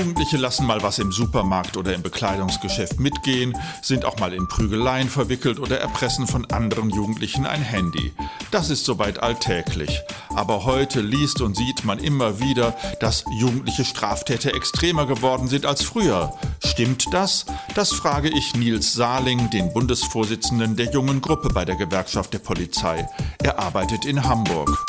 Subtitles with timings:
[0.00, 5.10] Jugendliche lassen mal was im Supermarkt oder im Bekleidungsgeschäft mitgehen, sind auch mal in Prügeleien
[5.10, 8.14] verwickelt oder erpressen von anderen Jugendlichen ein Handy.
[8.50, 10.00] Das ist soweit alltäglich.
[10.30, 15.82] Aber heute liest und sieht man immer wieder, dass jugendliche Straftäter extremer geworden sind als
[15.82, 16.32] früher.
[16.64, 17.44] Stimmt das?
[17.74, 23.06] Das frage ich Nils Saling, den Bundesvorsitzenden der jungen Gruppe bei der Gewerkschaft der Polizei.
[23.42, 24.82] Er arbeitet in Hamburg.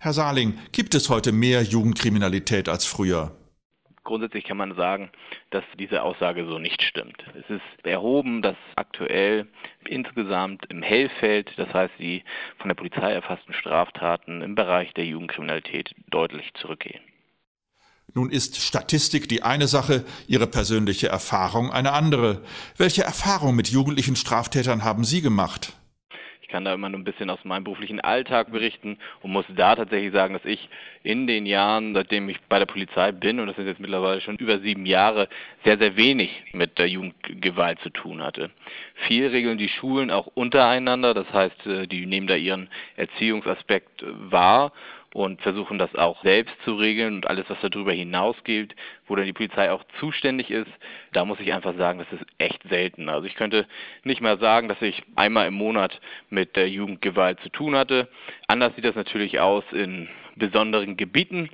[0.00, 3.36] Herr Saling, gibt es heute mehr Jugendkriminalität als früher?
[4.04, 5.10] Grundsätzlich kann man sagen,
[5.50, 7.16] dass diese Aussage so nicht stimmt.
[7.36, 9.48] Es ist erhoben, dass aktuell
[9.84, 12.22] insgesamt im Hellfeld, das heißt die
[12.58, 17.00] von der Polizei erfassten Straftaten im Bereich der Jugendkriminalität deutlich zurückgehen.
[18.14, 22.42] Nun ist Statistik die eine Sache, Ihre persönliche Erfahrung eine andere.
[22.76, 25.74] Welche Erfahrung mit jugendlichen Straftätern haben Sie gemacht?
[26.48, 29.76] Ich kann da immer nur ein bisschen aus meinem beruflichen Alltag berichten und muss da
[29.76, 30.70] tatsächlich sagen, dass ich
[31.02, 34.36] in den Jahren, seitdem ich bei der Polizei bin, und das sind jetzt mittlerweile schon
[34.36, 35.28] über sieben Jahre,
[35.66, 38.48] sehr, sehr wenig mit der Jugendgewalt zu tun hatte.
[39.06, 44.72] Viel regeln die Schulen auch untereinander, das heißt, äh, die nehmen da ihren Erziehungsaspekt wahr
[45.14, 48.74] und versuchen das auch selbst zu regeln und alles, was darüber hinausgeht,
[49.06, 50.70] wo dann die Polizei auch zuständig ist,
[51.12, 53.08] da muss ich einfach sagen, das ist echt selten.
[53.08, 53.66] Also ich könnte
[54.04, 58.08] nicht mal sagen, dass ich einmal im Monat mit der Jugendgewalt zu tun hatte.
[58.46, 61.50] Anders sieht das natürlich aus in besonderen Gebieten.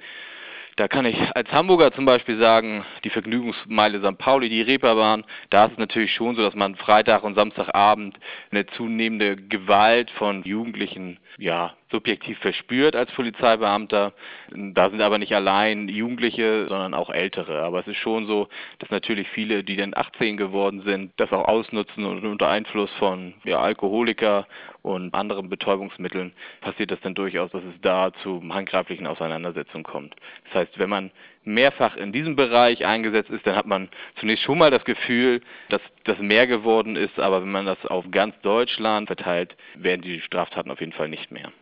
[0.76, 4.18] Da kann ich als Hamburger zum Beispiel sagen, die Vergnügungsmeile St.
[4.18, 8.18] Pauli, die Reeperbahn, da ist es natürlich schon so, dass man Freitag und Samstagabend
[8.50, 14.12] eine zunehmende Gewalt von Jugendlichen ja, subjektiv verspürt als Polizeibeamter.
[14.50, 17.62] Da sind aber nicht allein Jugendliche, sondern auch Ältere.
[17.62, 18.48] Aber es ist schon so,
[18.80, 23.34] dass natürlich viele, die dann 18 geworden sind, das auch ausnutzen und unter Einfluss von
[23.44, 24.48] ja, Alkoholiker
[24.82, 30.16] und anderen Betäubungsmitteln passiert das dann durchaus, dass es da zu handgreiflichen Auseinandersetzungen kommt.
[30.46, 31.10] Das heißt, wenn man
[31.44, 35.80] mehrfach in diesem Bereich eingesetzt ist, dann hat man zunächst schon mal das Gefühl, dass
[36.04, 40.70] das mehr geworden ist, aber wenn man das auf ganz Deutschland verteilt, werden die Straftaten
[40.70, 41.52] auf jeden Fall nicht mehr.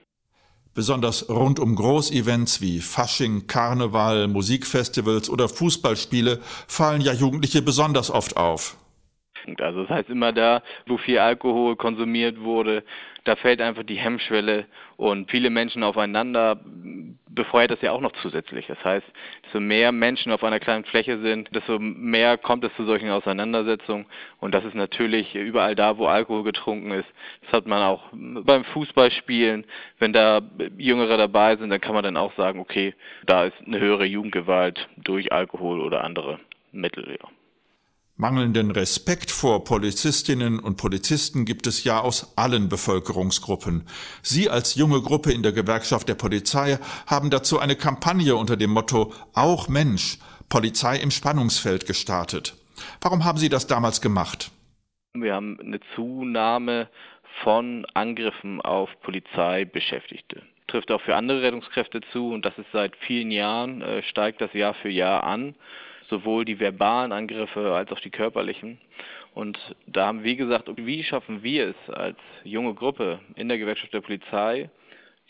[0.75, 8.39] Besonders rund um Großevents wie Fasching, Karneval, Musikfestivals oder Fußballspiele fallen ja Jugendliche besonders oft
[8.39, 8.77] auf.
[9.59, 12.85] Also das heißt immer da, wo viel Alkohol konsumiert wurde,
[13.25, 14.67] da fällt einfach die Hemmschwelle
[14.97, 16.61] und viele Menschen aufeinander
[17.29, 18.67] befeuert das ja auch noch zusätzlich.
[18.67, 19.07] Das heißt,
[19.45, 24.07] desto mehr Menschen auf einer kleinen Fläche sind, desto mehr kommt es zu solchen Auseinandersetzungen.
[24.41, 27.09] Und das ist natürlich überall da, wo Alkohol getrunken ist.
[27.43, 29.65] Das hat man auch beim Fußballspielen.
[29.99, 30.41] Wenn da
[30.77, 34.89] Jüngere dabei sind, dann kann man dann auch sagen, okay, da ist eine höhere Jugendgewalt
[34.97, 36.41] durch Alkohol oder andere
[36.73, 37.19] Mittel.
[37.21, 37.29] Ja.
[38.17, 43.87] Mangelnden Respekt vor Polizistinnen und Polizisten gibt es ja aus allen Bevölkerungsgruppen.
[44.23, 48.71] Sie als junge Gruppe in der Gewerkschaft der Polizei haben dazu eine Kampagne unter dem
[48.71, 50.19] Motto Auch Mensch,
[50.51, 52.55] Polizei im Spannungsfeld gestartet.
[53.01, 54.51] Warum haben Sie das damals gemacht?
[55.15, 56.89] Wir haben eine Zunahme
[57.43, 60.43] von Angriffen auf Polizeibeschäftigte.
[60.67, 64.53] Trifft auch für andere Rettungskräfte zu und das ist seit vielen Jahren, äh, steigt das
[64.53, 65.55] Jahr für Jahr an
[66.13, 68.79] sowohl die verbalen Angriffe als auch die körperlichen.
[69.35, 73.95] Und da haben wir gesagt, wie schaffen wir es als junge Gruppe in der Gewerkschaft
[73.95, 74.69] der Polizei,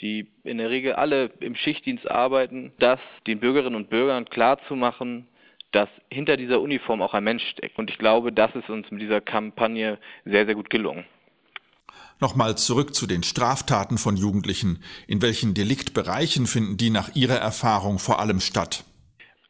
[0.00, 2.98] die in der Regel alle im Schichtdienst arbeiten, das
[3.28, 5.28] den Bürgerinnen und Bürgern klarzumachen,
[5.70, 7.78] dass hinter dieser Uniform auch ein Mensch steckt.
[7.78, 11.04] Und ich glaube, das ist uns mit dieser Kampagne sehr, sehr gut gelungen.
[12.20, 14.82] Nochmal zurück zu den Straftaten von Jugendlichen.
[15.06, 18.84] In welchen Deliktbereichen finden die nach Ihrer Erfahrung vor allem statt?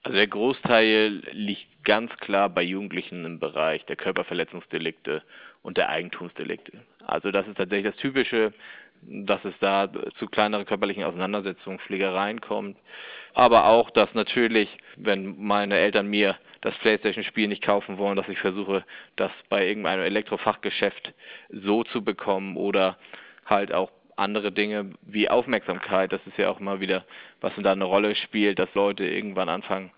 [0.02, 5.22] Also der Großteil liegt ganz klar bei Jugendlichen im Bereich der Körperverletzungsdelikte
[5.62, 6.72] und der Eigentumsdelikte.
[7.06, 8.52] Also das ist tatsächlich das Typische,
[9.02, 12.76] dass es da zu kleineren körperlichen Auseinandersetzungen, Schlägereien kommt.
[13.34, 18.38] Aber auch, dass natürlich, wenn meine Eltern mir das Playstation-Spiel nicht kaufen wollen, dass ich
[18.38, 18.84] versuche,
[19.16, 21.12] das bei irgendeinem Elektrofachgeschäft
[21.50, 22.98] so zu bekommen oder
[23.46, 27.04] halt auch andere Dinge wie Aufmerksamkeit, das ist ja auch immer wieder,
[27.40, 29.90] was da eine Rolle spielt, dass Leute irgendwann anfangen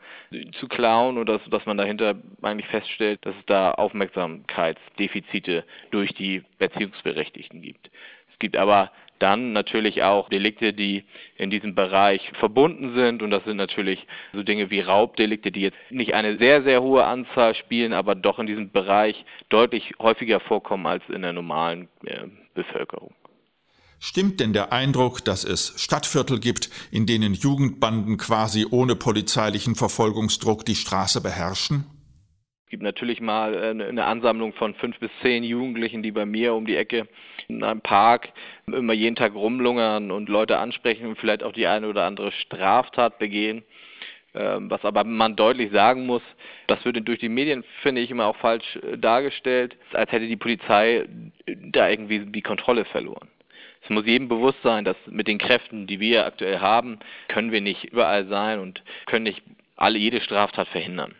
[0.58, 6.42] zu klauen oder dass, dass man dahinter eigentlich feststellt, dass es da Aufmerksamkeitsdefizite durch die
[6.58, 7.90] Beziehungsberechtigten gibt.
[8.32, 11.04] Es gibt aber dann natürlich auch Delikte, die
[11.36, 13.22] in diesem Bereich verbunden sind.
[13.22, 17.04] Und das sind natürlich so Dinge wie Raubdelikte, die jetzt nicht eine sehr, sehr hohe
[17.04, 22.24] Anzahl spielen, aber doch in diesem Bereich deutlich häufiger vorkommen als in der normalen äh,
[22.54, 23.14] Bevölkerung.
[24.06, 30.66] Stimmt denn der Eindruck, dass es Stadtviertel gibt, in denen Jugendbanden quasi ohne polizeilichen Verfolgungsdruck
[30.66, 31.86] die Straße beherrschen?
[32.66, 36.66] Es gibt natürlich mal eine Ansammlung von fünf bis zehn Jugendlichen, die bei mir um
[36.66, 37.08] die Ecke
[37.48, 38.28] in einem Park
[38.66, 43.18] immer jeden Tag rumlungern und Leute ansprechen und vielleicht auch die eine oder andere Straftat
[43.18, 43.64] begehen.
[44.34, 46.22] Ähm, was aber man deutlich sagen muss,
[46.66, 50.36] das wird durch die Medien, finde ich, immer auch falsch äh, dargestellt, als hätte die
[50.36, 51.06] Polizei
[51.46, 53.28] da irgendwie die Kontrolle verloren.
[53.84, 56.98] Es muss jedem bewusst sein, dass mit den Kräften, die wir aktuell haben,
[57.28, 59.42] können wir nicht überall sein und können nicht
[59.76, 61.14] alle jede Straftat verhindern.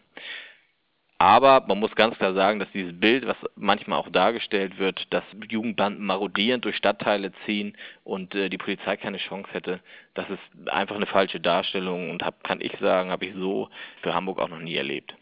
[1.19, 5.23] Aber man muss ganz klar sagen, dass dieses Bild, was manchmal auch dargestellt wird, dass
[5.49, 9.81] Jugendbanden marodierend durch Stadtteile ziehen und äh, die Polizei keine Chance hätte,
[10.15, 13.69] das ist einfach eine falsche Darstellung und hab, kann ich sagen, habe ich so
[14.03, 15.15] für Hamburg auch noch nie erlebt.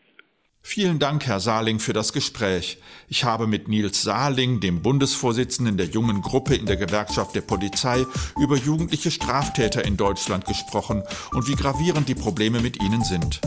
[0.65, 2.79] Vielen Dank, Herr Saling, für das Gespräch.
[3.09, 8.07] Ich habe mit Nils Saling, dem Bundesvorsitzenden der jungen Gruppe in der Gewerkschaft der Polizei,
[8.41, 13.41] über jugendliche Straftäter in Deutschland gesprochen und wie gravierend die Probleme mit ihnen sind.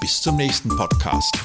[0.00, 1.36] Bis zum nächsten Podcast.